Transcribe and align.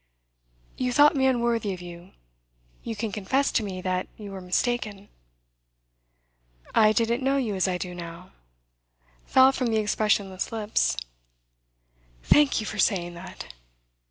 'You 0.77 0.91
thought 0.91 1.15
me 1.15 1.27
unworthy 1.27 1.73
of 1.75 1.79
you. 1.79 2.13
You 2.81 2.95
can 2.95 3.11
confess 3.11 3.51
to 3.51 3.61
me 3.61 3.81
that 3.83 4.07
you 4.17 4.31
were 4.31 4.41
mistaken.' 4.41 5.09
'I 6.73 6.93
didn't 6.93 7.23
know 7.23 7.37
you 7.37 7.53
as 7.53 7.67
I 7.67 7.77
do 7.77 7.93
now,' 7.93 8.31
fell 9.27 9.51
from 9.51 9.67
the 9.67 9.77
expressionless 9.77 10.51
lips. 10.51 10.97
'Thank 12.23 12.59
you 12.59 12.65
for 12.65 12.79
saying 12.79 13.13
that! 13.13 13.53